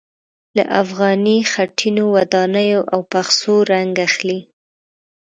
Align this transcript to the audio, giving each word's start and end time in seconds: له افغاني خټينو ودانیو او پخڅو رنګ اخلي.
له 0.57 0.63
افغاني 0.81 1.37
خټينو 1.51 2.03
ودانیو 2.15 2.81
او 2.93 2.99
پخڅو 3.11 3.55
رنګ 3.71 3.93
اخلي. 4.07 4.39